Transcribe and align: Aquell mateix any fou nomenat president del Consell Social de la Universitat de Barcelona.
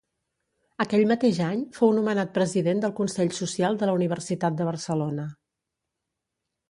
Aquell 0.85 1.03
mateix 1.11 1.41
any 1.47 1.59
fou 1.75 1.91
nomenat 1.97 2.33
president 2.37 2.81
del 2.85 2.95
Consell 3.01 3.31
Social 3.43 3.79
de 3.83 3.91
la 3.91 3.95
Universitat 4.01 4.57
de 4.63 4.71
Barcelona. 4.71 5.27